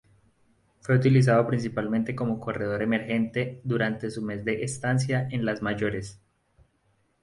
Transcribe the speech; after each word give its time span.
Fue 0.79 0.95
utilizado 0.95 1.45
principalmente 1.45 2.15
como 2.15 2.39
corredor 2.39 2.81
emergente 2.81 3.61
durante 3.63 4.09
su 4.09 4.23
mes 4.23 4.43
de 4.43 4.63
estancia 4.63 5.27
en 5.29 5.45
las 5.45 5.61
mayores. 5.61 6.19